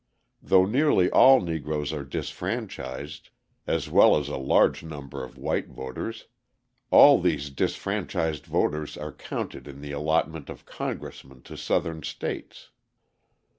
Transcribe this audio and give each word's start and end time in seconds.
Though 0.41 0.65
nearly 0.65 1.11
all 1.11 1.41
Negroes 1.41 1.93
are 1.93 2.03
disfranchised, 2.03 3.29
as 3.67 3.87
well 3.87 4.17
as 4.17 4.29
a 4.29 4.35
large 4.35 4.81
number 4.83 5.23
of 5.23 5.37
white 5.37 5.67
voters, 5.67 6.25
all 6.89 7.21
these 7.21 7.51
disfranchised 7.51 8.47
voters 8.47 8.97
are 8.97 9.13
counted 9.13 9.67
in 9.67 9.79
the 9.79 9.91
allotment 9.91 10.49
of 10.49 10.65
Congressmen 10.65 11.43
to 11.43 11.55
Southern 11.55 12.01
states. 12.01 12.71